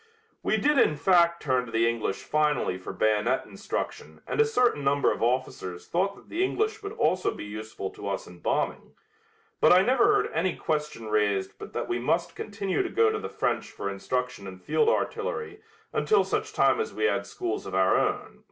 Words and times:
We 0.41 0.57
did 0.57 0.79
in 0.79 0.95
fact 0.95 1.43
turn 1.43 1.67
to 1.67 1.71
the 1.71 1.87
English 1.87 2.23
finally 2.23 2.75
for 2.79 2.91
bayonet 2.91 3.45
instruction 3.45 4.21
and 4.25 4.41
a 4.41 4.45
certain 4.45 4.83
number 4.83 5.11
of 5.11 5.21
officers 5.21 5.85
thought 5.87 6.15
that 6.15 6.27
the 6.27 6.43
English 6.43 6.81
would 6.81 6.93
also 6.93 7.29
be 7.29 7.45
useful 7.45 7.91
to 7.91 8.09
us 8.09 8.25
in 8.25 8.39
bombing, 8.39 8.95
but 9.59 9.71
I 9.71 9.83
never 9.83 10.05
heard 10.05 10.31
any 10.33 10.55
question 10.55 11.05
raised 11.05 11.55
but 11.59 11.73
that 11.73 11.87
we 11.87 11.99
must 11.99 12.33
continue 12.35 12.81
to 12.81 12.89
go 12.89 13.11
to 13.11 13.19
the 13.19 13.29
French 13.29 13.69
for 13.69 13.91
instruction 13.91 14.47
in 14.47 14.57
field 14.57 14.89
artillery 14.89 15.61
until 15.93 16.23
such 16.23 16.51
time 16.51 16.79
as 16.79 16.91
we 16.95 17.03
had 17.03 17.27
schools 17.27 17.67
of 17.67 17.75
our 17.75 17.95
own. 17.95 18.39